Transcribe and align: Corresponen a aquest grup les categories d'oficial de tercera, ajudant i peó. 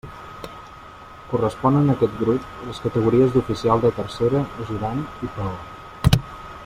Corresponen 1.33 1.91
a 1.91 1.95
aquest 1.97 2.15
grup 2.21 2.65
les 2.69 2.81
categories 2.87 3.35
d'oficial 3.37 3.85
de 3.85 3.93
tercera, 4.01 4.43
ajudant 4.65 5.05
i 5.29 5.31
peó. 5.37 5.55